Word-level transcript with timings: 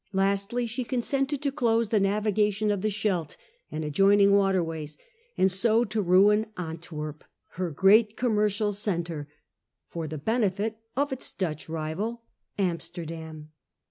Lastly, 0.13 0.65
she 0.65 0.83
consented 0.83 1.43
to 1.43 1.51
close 1.51 1.89
the 1.89 1.99
navigation 1.99 2.71
of 2.71 2.81
the 2.81 2.89
Scheldt 2.89 3.37
and 3.71 3.85
adjoining 3.85 4.33
waterways, 4.33 4.97
and 5.37 5.51
so 5.51 5.83
to 5.83 6.01
ruin 6.01 6.47
Antwerp, 6.57 7.23
her 7.49 7.69
great 7.69 8.17
commercial 8.17 8.73
centre, 8.73 9.27
for 9.85 10.07
the 10.07 10.17
benefit 10.17 10.79
of 10.97 11.11
its 11.13 11.31
Dutch 11.31 11.69
rival 11.69 12.23
Amsterdam. 12.57 13.51